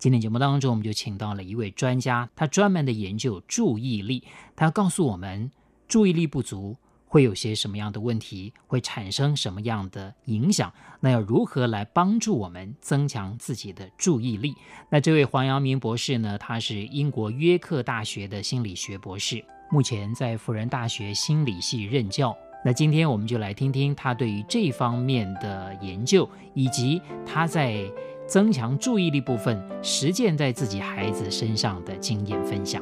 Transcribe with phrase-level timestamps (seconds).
[0.00, 4.24] 今天节目当中，我们就请到了一位专家，他专门的研究注意力。
[4.56, 5.50] 他告诉我们，
[5.86, 10.72] 注意力不足会有些什么样的问题，会产生什么样的影响？
[11.00, 14.54] 那要如何来帮助我们增强自己的注意力？
[14.88, 16.38] 那这位黄阳明博士呢？
[16.38, 22.34] 他是英国约克大学的心理学博士，目前在辅仁大学心理系任教。
[22.64, 27.90] 那今天我们就来听听他对于这方面的研究，以及他在
[28.30, 32.80] 增强注意力部分实践在自己孩子身上的经验分享。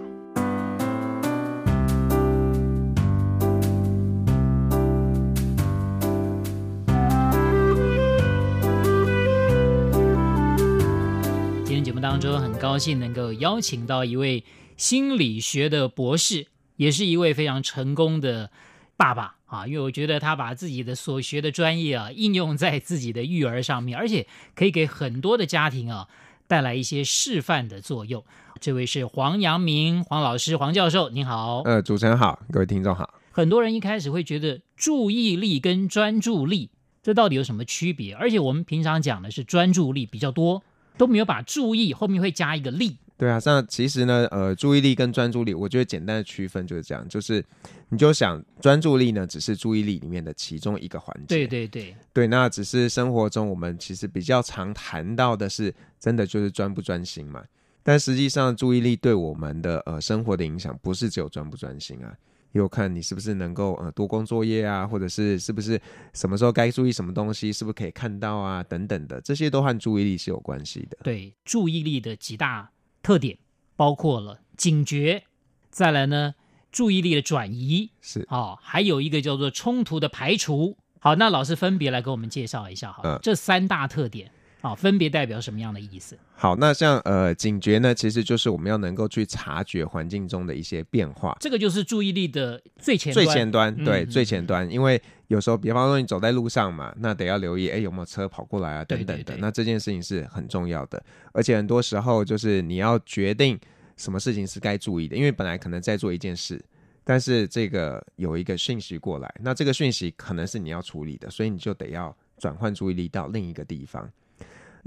[11.65, 14.45] 今天节目当中，很高兴能够邀请到一位
[14.77, 18.51] 心理学的博士，也是一位非常成功的
[18.99, 19.38] 爸爸。
[19.49, 26.07] 啊，因为我觉得他把自己的所学的专业啊应用在自己的育儿上面，而且可以给很多的家庭啊
[26.47, 28.23] 带来一些示范的作用。
[28.61, 31.63] 这位是黄阳明黄老师黄教授，您好。
[31.65, 33.15] 呃，主持人好，各位听众好。
[33.31, 36.71] 很多人一开始会觉得注意力跟专注力
[37.03, 38.15] 这到底有什么区别？
[38.15, 40.63] 而且我们平常讲的是专注力比较多，
[40.99, 42.99] 都没有把注意后面会加一个力。
[43.19, 47.45] 对啊，像其实呢，呃，注意力跟专注力，我觉得简单的区分就是这样，就是
[47.89, 51.35] 你就想专注力呢，只是注意力里面的其中一个环节。
[51.35, 57.45] 对对对，对，那只是生活中我们其实比较常谈到的是，真的就是专不专心嘛。
[57.83, 62.15] 但实际上，注意力对我们的呃生活的影响，不是只有专不专心啊，
[62.53, 65.81] 有看你是不是能够呃多工作业啊，或者是是不是
[66.15, 70.99] 什么时候该注意什么东西，是不是可以看到啊，等等的，这些都和注意力是有关系的。
[71.03, 72.71] 对，注意力的极大。
[73.09, 73.39] 特点
[73.75, 75.23] 包括了警觉，
[75.71, 76.35] 再来呢，
[76.71, 80.77] 注意力的转移是啊、哦，还有一个叫做冲突的排除。
[81.01, 84.31] 好，那老师分别来给我们介绍一下哈，嗯、这三大特点
[84.61, 86.19] 啊、哦，分别代表什么样的意思？
[86.35, 95.01] 好，那像呃警觉呢，其实就是我们要能够去察觉环境中的一些变化，这个就是注意力的最前端最前端，对，嗯、最前端，因为。
[95.29, 99.23] 有时候，比方说你走在路上嘛，那得要留意，哎，有没有车跑过来啊，等等的。
[99.23, 103.61] 对对对，那这件事情是很重要的，而且很多时候就是你要决定
[103.99, 106.59] 什么事情是该注意的，因为本来可能在做一件事，
[107.05, 114.11] 但是这个有一个讯息过来，那这个讯息可能是你要处理的，所以你就得要转换注意力到另一个地方。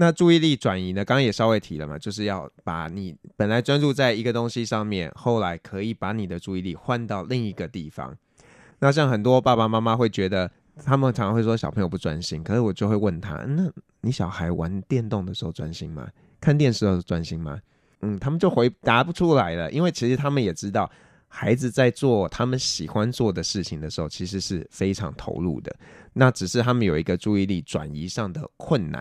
[0.04, 8.12] 那注意力转移呢，刚刚也稍微提了嘛，就是要把你本来专注在一个东西上面，后来可以把你的注意力换到另一个地方。
[8.80, 10.50] 那像很多爸爸妈妈会觉得，
[10.84, 13.70] 他们常常会说小朋友不专心，可是我就会问他，那
[14.00, 16.08] 你小孩玩电动的时候专心吗？
[16.40, 17.60] 看电视的时候专心吗？
[18.00, 20.90] 嗯，他们就回答不出来了，因为其实他们也知道，
[21.28, 25.72] 孩子在做他们喜欢做的事情的时候，其实是非常投入的。
[26.12, 29.00] 那只是他们有一个注意力转移上的困难，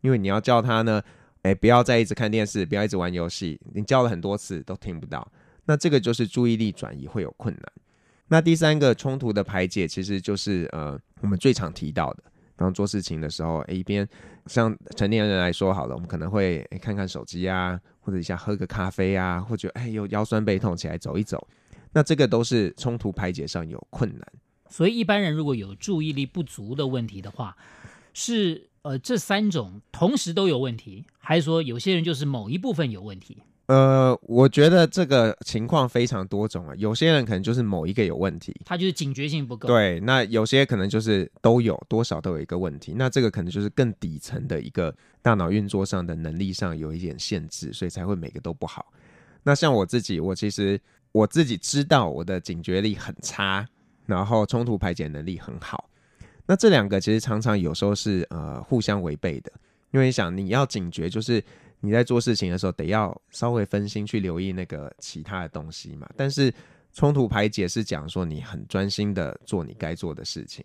[0.00, 1.02] 因为你要叫他呢，
[1.42, 5.26] 哎，不要再一直看电视，不要一直玩游戏，你叫了很多次都听不到，
[5.64, 7.72] 那这个就是注意力转移会有困难。
[8.28, 12.22] 那第三个冲突的排解，其实就是呃，我们最常提到的，
[12.56, 14.06] 当做事情的时候，一边
[14.46, 21.48] 像成年人来说好了，我们可能会看看手机啊，或者一下喝个咖啡啊，或者哎又腰酸背痛起来走一走，
[21.92, 24.22] 那这个都是冲突排解上有困难。
[24.68, 27.56] 所以一般人如果有注意力不足的问题的话，
[28.12, 33.36] 是呃这三种同时都有问题，还是说有些人就是某一部分有问题？
[33.66, 36.74] 呃，我觉得这个情况非常多种啊。
[36.78, 39.68] 有些人可能就是某一个有问题，他就是警觉性不够。
[39.68, 42.94] 对，那有些可能就是都有，多少都有一个问题。
[42.96, 48.86] 那这个可能就是更底层的一个大脑运作上的能力上有一点限制，所以才会每个都不好。
[49.42, 50.80] 那像我自己，我其实
[51.12, 53.68] 我自己知道我的警觉力很差，
[54.06, 55.87] 然后冲突排解能力很好。
[56.48, 59.52] 那这两个其实常常有时候是呃互相违背的，
[59.92, 61.40] 因为你想你要警觉就是。
[61.80, 66.10] 你在做事情的时候，得要稍微分心去留意那个其他的东西嘛。
[66.16, 66.52] 但是
[66.92, 70.64] 冲突排解是讲说你很专心的做你该做的事情，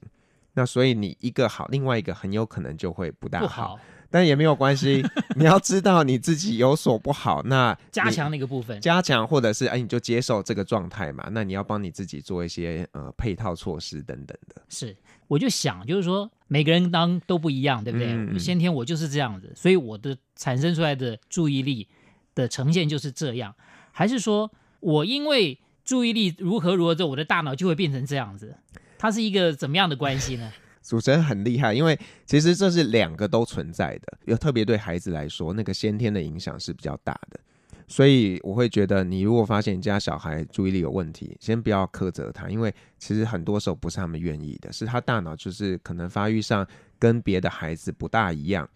[0.53, 3.79] 那所以你一个好，另外一个很有可能就会不大好。
[4.13, 5.03] 但也没有关系，
[5.35, 11.27] 你要知道你自己有所不好，那加强那个部分，加强或者是哎，你就接受这个状态嘛。
[11.31, 14.61] 那你要帮你自己做一些呃配套措施等等的。
[14.69, 14.95] 是，
[15.27, 18.37] 我就想就是说，每个人当都不一样，对不对？
[18.37, 21.87] 先天我就是这样子，所以我的产生出来的注意力
[22.35, 23.55] 的呈现就是这样。
[23.91, 28.55] 还是说我因为注意力如何如何之后，我的大脑就会变成这样子？
[28.99, 30.53] 它是一个怎么样的关系呢？
[30.83, 37.39] 主持人很厉害，因为其实这是两个都存在的，有特别对孩子来说，那个先天的影响是比较大的。
[37.87, 46.65] 所以我会觉得，你如果发现你家小孩注意力有问题，先不要苛责他，因为其实很多时候不是他们愿意的，是他大脑就是可能发育上
[46.97, 48.67] 跟别的孩子不大一样。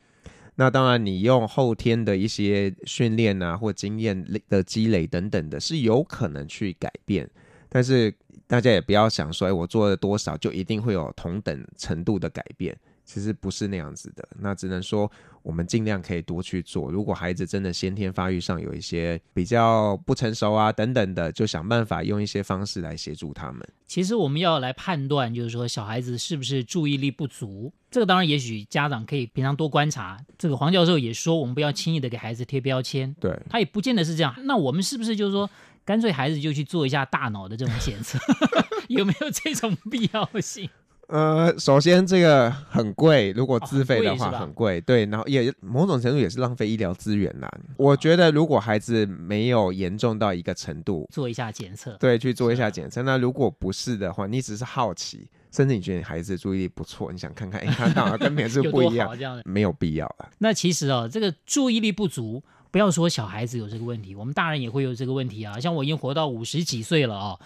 [0.56, 7.30] 那当然，你用后天的一些训练啊，或经验的积累等等的，是有可能去改变。
[7.70, 8.14] 但是
[8.48, 12.76] 大家也不要想说，哎，我做了多少就一定会有同等程度的改变。
[13.04, 15.10] 其实不是那样子的，那只能说
[15.42, 16.92] 我们尽量可以多去做。
[16.92, 23.66] 如果孩子真的先天发育上有一些比较不成熟啊等等的，就想办法用一些方式来协助他们。
[23.86, 30.20] 其实我们要来判断，就是说小孩子是不是注意力不足，这个当然也许家长可以平常多观察。
[30.38, 33.16] 这个黄教授也说，我们不要轻易的给孩子贴标签。
[33.22, 34.36] 对，他也不见得是这样。
[34.44, 35.50] 那我们是不是就是说，
[35.88, 38.20] 干脆孩子就去做一下大脑的这种检测，
[38.90, 40.70] 有没有这种必要性？
[41.08, 47.50] 呃，首先这个很贵，如果自费的话很贵，哦，很贵，对，然后也某种程度也是浪费医疗资源啦。
[47.78, 53.02] 我觉得如果孩子没有严重到一个程度，做一下检测，对，去做一下检测。
[53.04, 60.28] 那如果不是的话，你只是好奇，甚至你觉得你孩子注意力不错，你想看看，哎，他大脑跟别人是不一样， 这样没有必要啊。
[60.40, 62.44] 那其实哦，这个注意力不足，
[62.78, 65.60] 不要说小孩子有这个问题，我们大人也会有这个问题啊。
[65.60, 67.40] 像我已经活到五十几岁了啊，哦。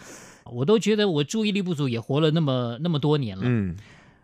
[0.51, 3.43] 我都觉得我注意力不足，也活了那么那么多年了。
[3.45, 3.77] 嗯，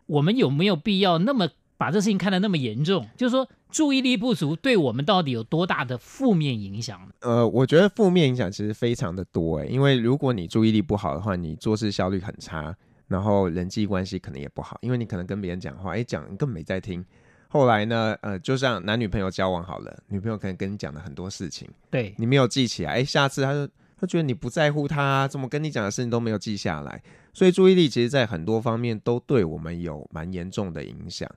[0.06, 3.08] 我们有没有必要那么把这事情看得那么严重？
[3.16, 7.00] 就是说，注意力不足对我们到底有多大的负面影响？
[7.22, 12.76] 呃，我觉得负面影响其实非常的多诶，因为如果你注意力不好的话，你做事效率很差，
[13.08, 17.06] 然后人际关系可能也不好，因为你可能跟别人讲话，哎，讲你根本没在听。
[17.48, 23.70] 后来呢，呃，就像男女朋友交往好了，女朋友可能跟你讲了很多事情，对你没有记起来，哎，下次他就。
[24.00, 27.02] 他觉得你不在乎他，怎么跟你讲的事情都没有记下来，
[27.34, 31.28] 所以注意力其实在很多方面都对我们有蛮严重的影响。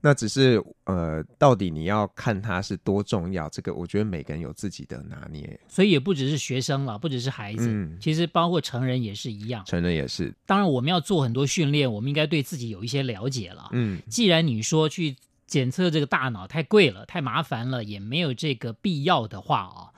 [0.00, 5.60] 那只是呃，到底你要看他是多重要，这个我觉得每个人有自己的拿捏。
[5.68, 9.64] 所以也不只是学生了，不只是孩子，嗯，其实包括成人也是一样。
[9.64, 10.34] 成人也是。
[10.44, 13.68] 当然，我们要做很多训练，我们应该对自己有一些了解了。
[13.70, 15.14] 嗯，既然你说去
[15.48, 19.90] 检测这个大脑太贵了，太麻烦了，也没有这个必要的话啊。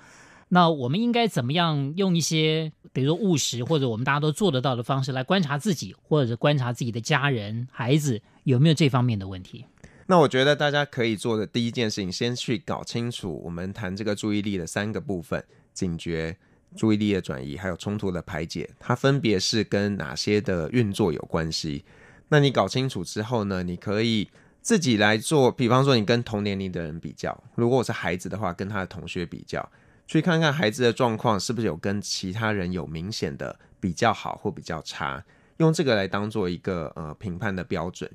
[0.49, 9.67] 那我们应该怎么样用一些，比如说务实或者我们大家都做得到的方式来观察自己，或者是观察自己的家人、孩子有没有这方面的问题？
[10.06, 16.37] 那我觉得大家可以做的第一件事情，先去搞清楚我们谈这个注意力的三个部分：警觉、
[16.76, 21.85] 注意力的转移，还有冲突的排解，它分别是跟哪些的运作有关系。
[22.29, 24.29] 那你搞清楚之后呢，你可以
[24.62, 29.68] 自己来做，比方说你跟同年龄的人比较，如果我是孩子的话，跟他的同学比较。
[30.06, 35.24] 去看看孩子的状况是不是有跟其他人有明显的比较好或比较差，
[35.58, 38.10] 用这个来当做一个呃评判的标准。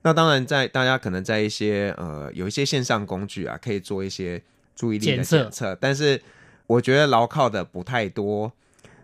[0.00, 4.42] 那当然，在大家可能在一些呃有一些线上工具啊，可以做一些
[4.74, 6.20] 注意力的检测，但是
[6.66, 8.50] 我觉得牢靠的不太多。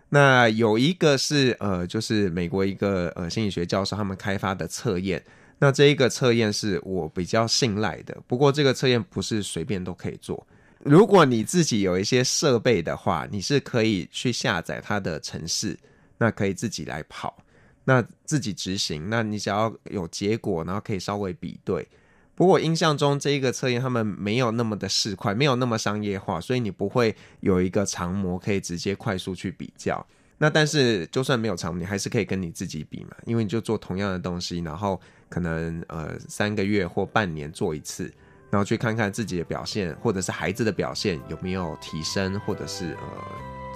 [0.09, 5.23] 那有一个是呃，就是美国一个呃心理学教授他们开发的测验，
[5.63, 8.17] 那这一个测验是我比较信赖的。
[8.25, 10.47] 不过这个测验不是随便都可以做。
[10.79, 15.77] 如果你自己有一些设备的话，你是可以去下载它的程式，
[16.17, 17.37] 那可以自己来跑，
[17.83, 19.07] 那自己执行。
[19.07, 21.87] 那你只要有结果，然后可以稍微比对。
[22.33, 30.03] 不过我印象中这一个测验他们没有那么的市侩，没有那么商业化，所以你不会有一个长模可以直接快速去比较。
[30.41, 38.11] 那但是就算没有长，你还是可以跟你自己比嘛，因为你就做同样的东西，然后可能呃三个月或半年做一次。
[38.49, 43.07] 然后去看看自己的表现，或者是孩子的表现有没有提升，或者是呃，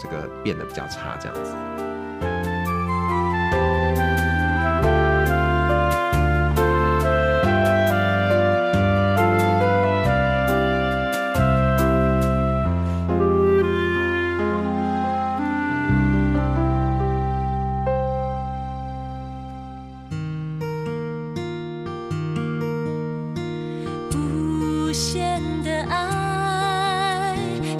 [0.01, 1.94] 这个变得比较差这样子。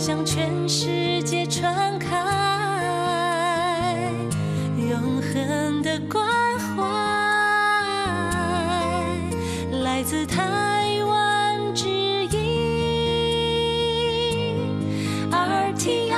[0.06, 2.08] 向全世界传开，
[4.78, 6.24] 永恒的关
[6.60, 6.84] 怀
[9.80, 12.38] 来自台湾之音
[15.32, 16.14] RTI。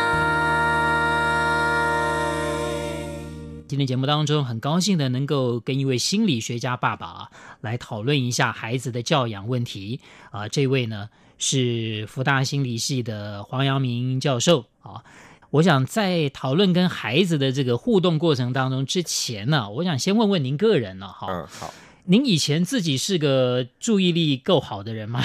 [3.69, 7.29] 今天节目当中，很高兴的能够跟一位心理学家爸爸
[7.61, 10.01] 来讨论一下孩子的教养问题
[10.31, 11.07] 啊，这位呢？
[11.37, 15.03] 是福大心理系的黄阳明教授啊。
[15.49, 21.73] 我想在讨论跟孩子的这个互动过程当中之前呢，我想先问问您个人呢，哈，嗯，好。
[22.09, 25.21] 您以前自己是个注意力够好的人吗？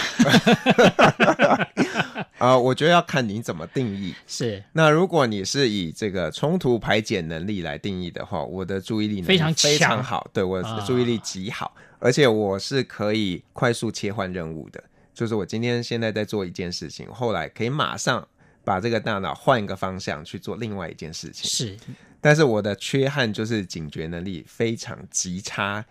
[2.38, 4.12] 啊、 呃，我觉得要看你怎么定义。
[4.26, 14.83] 是，那如果你是以这个冲突排解能力来定义的话，我的注意力非常非常好，对，我的注意力极好，啊，而且我是可以快速切换任务的。
[15.14, 18.26] 就是我今天现在在做一件事情，后来可以马上
[18.64, 21.49] 把这个大脑换一个方向去做另外一件事情。
[21.50, 21.76] 是，
[22.21, 25.85] 但是我的缺憾就是警觉能力非常极差。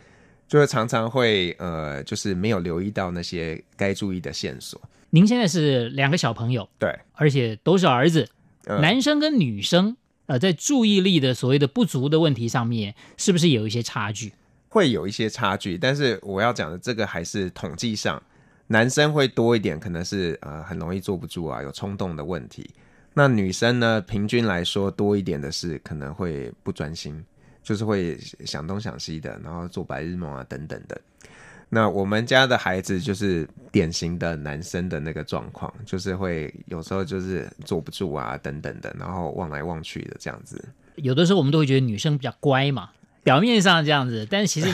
[0.48, 4.82] 就是常常会呃，就是没有留意到那些该注意的线索。
[5.10, 8.28] 您现在是两个小朋友，对，而且都是儿子，
[8.66, 14.34] 呃、男生跟女生，呃，在注意力的所谓的不足的问题上面，是不是有一些差距？
[14.68, 18.22] 会有一些差距，但是我要讲的这个还是统计上，
[18.72, 22.70] 男生会多一点，可能是呃很容易坐不住啊，有冲动的问题。
[23.14, 27.24] 那女生呢，平均来说多一点的是可能会不专心。
[27.64, 31.00] 就是会想东想西的，然后做白日梦啊等等的。
[31.70, 40.60] 那我们家的孩子就是典型的男生的那个状况，就是会有时候就是坐不住啊等等的，然后望来望去的这样子。
[40.96, 42.90] 有的时候我们都会觉得女生比较乖嘛，
[43.22, 44.68] 表面上这样子，但是其实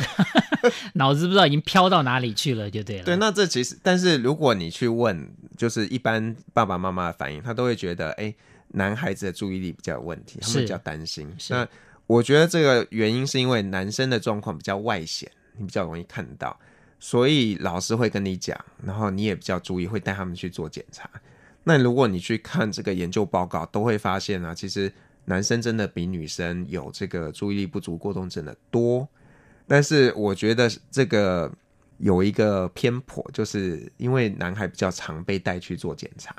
[0.94, 3.04] 脑子不知道已经飘到哪里去了，就对了。
[3.04, 8.34] 对，那这其实，但是如果你去问，就是一般爸爸妈妈的反应，他都会觉得，哎，
[8.70, 11.32] 男孩子的注意力比较有问题，他们比较担心。
[11.50, 11.68] 那
[12.06, 16.58] 我觉得这个原因是因为男生的状况比较外显，你比较容易看到，
[17.00, 21.10] 所以老师会跟你讲，然后你也比较注意，会带他们去做检查。
[21.64, 24.92] 那如果你去看这个研究报告，都会发现啊，其实
[25.26, 29.08] 男生真的比女生有这个注意力不足过动症的多。
[29.68, 31.52] 但是我觉得这个
[31.98, 36.36] 有一个偏颇，就是因为男孩比较常被带去做检查。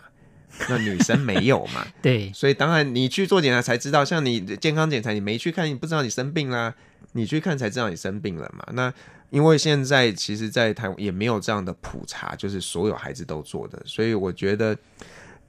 [0.68, 1.86] 那女生没有嘛？
[2.02, 6.74] 对，所以当然你去做检查才知道，像你健康检查你没去看，你不知道你生病啦，
[7.12, 8.66] 你去看才知道你生病了嘛。
[8.72, 8.92] 那
[9.30, 14.76] 因为现在其实，在台湾也没有这样的普查，就是所有孩子都做的，所以我觉得，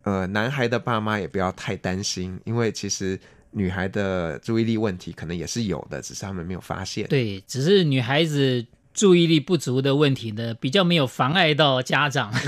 [0.03, 3.17] 呃，男孩的爸妈也不要太担心，因为其实
[3.51, 7.07] 女孩的注意力问题可能也是有的，只是他们没有发现。
[7.07, 12.31] 对，只是女孩子注意力不足的问题呢，比较没有妨碍到家长。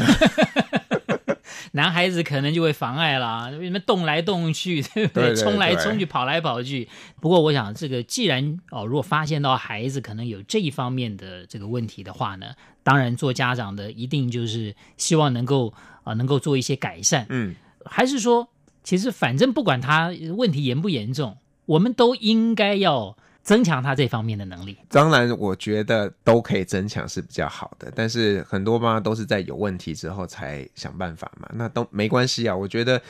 [1.74, 5.24] 男孩子可能就会妨碍啦，为什么动来动去， 对不对？
[5.24, 6.89] 对对对，冲来冲去，跑来跑去。
[7.22, 12.48] 不过，我想这个既然哦，如果发现到孩子可能有这一方面的这个问题的话呢，
[12.84, 15.70] 当然做家长的一定就是希望能够
[16.03, 17.25] 啊、呃，能够做一些改善。
[17.29, 17.55] 嗯，
[17.86, 18.50] 还是说，
[18.84, 23.16] 其实反正不管他问题严不严重，我们都应该要。
[23.44, 32.56] 增强他这方面的能力，当然我觉得都可以增强是比较好的，但是很多妈妈都是在有问题之后才想办法嘛，那都没关系啊。
[32.56, 33.02] 我觉得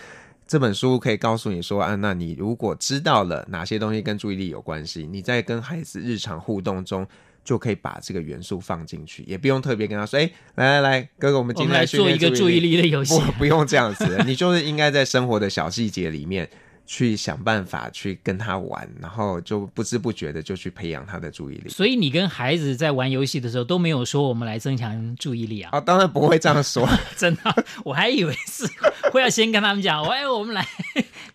[0.47, 7.05] 这本书可以告诉你说啊，那你如果知道了哪些东西跟注意力有关系，你在跟孩子日常互动中
[7.43, 16.49] 就可以把这个元素放进去，也不用特别跟他说，哎，来来来，哥哥，我们今天来做一个注意力的游戏，不， 不用这样子，你就是应该在生活的小细节里面。
[16.87, 21.69] 去想办法去跟他玩，然后就不知不觉的就去培养他的注意力。
[21.69, 25.69] 所以你跟孩子在玩游戏的时候都没有说我们来增强注意力啊？
[25.71, 28.67] 啊， 当然不会这样说， 真的，我还以为是
[29.13, 30.67] 会要先跟他们讲，哎，我们来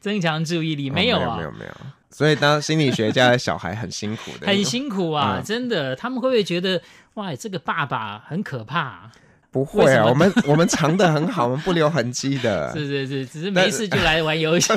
[0.07, 1.59] 增强注意力，没有啊，没有没有。
[1.59, 1.73] 没有
[2.13, 6.81] 所以当心理学家的小孩很辛苦的，很辛苦啊，嗯、真的，他们会不会觉得
[7.15, 9.13] 哇，这个爸爸很可怕啊？
[9.51, 12.73] 不会啊，我们我们藏的很好， 我们不留痕迹的。
[12.73, 14.73] 是是是，只是没事就来玩游戏，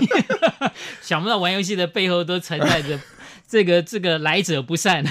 [0.99, 2.99] 想不到玩游戏的背后都存在着
[3.47, 5.05] 这个这个来者不善。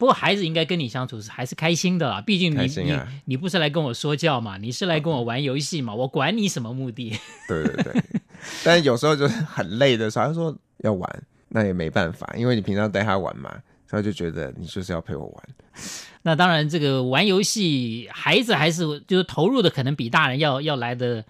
[0.00, 7.12] 不，过孩子应该跟你相处是还是开心的啦，毕竟你、啊、你你不是来跟我说教嘛，你是来跟我玩游戏嘛，我管你什么目的。
[7.46, 8.02] 对对对，
[8.64, 13.54] 但是有时候就是很累的时候，他说要玩，那也没办法，因为你平常带他玩嘛，
[13.86, 15.44] 他就觉得你就是要陪我玩。
[16.22, 21.22] 那当然，这个玩游戏，孩子还是就是投入的，可能比大人要要来的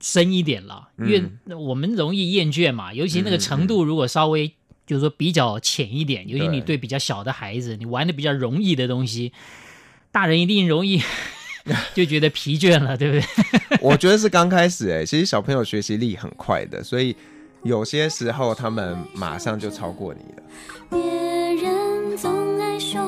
[0.00, 2.94] 深一点了，因为我们容易厌倦嘛。
[2.94, 4.52] 尤其那个程度，如果稍微
[4.92, 9.32] 就是说比较浅一点，尤其你对比较小的孩子，你玩的比较容易的东西，
[10.10, 11.00] 大人一定容易
[11.94, 13.78] 就觉得疲倦了，对不对？
[13.80, 17.16] 我觉得是刚开始哎，其实小朋友学习力很快的，所以
[17.62, 20.42] 有些时候他们马上就超过你了。
[20.90, 21.00] 别
[21.66, 23.00] 人总爱说。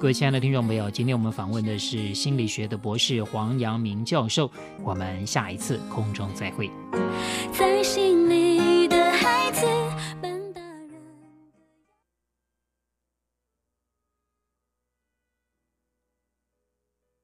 [0.00, 4.50] 各位亲爱的听众朋友，今天我们访问的是心理学的博士黄阳明教授，
[4.82, 6.68] 我们下一次空中再会。